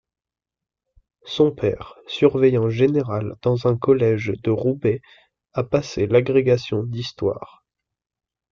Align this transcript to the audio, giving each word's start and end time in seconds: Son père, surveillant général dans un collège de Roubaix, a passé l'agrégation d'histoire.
Son 1.27 1.51
père, 1.51 1.93
surveillant 2.07 2.71
général 2.71 3.35
dans 3.43 3.67
un 3.67 3.77
collège 3.77 4.33
de 4.41 4.49
Roubaix, 4.49 4.99
a 5.53 5.63
passé 5.63 6.07
l'agrégation 6.07 6.81
d'histoire. 6.81 7.63